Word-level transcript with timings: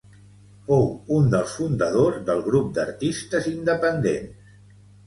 Fou 0.69 0.87
un 1.17 1.29
dels 1.35 1.53
fundadors 1.59 2.19
del 2.31 2.43
grup 2.51 2.75
d'artistes 2.79 3.53
independents. 3.57 4.63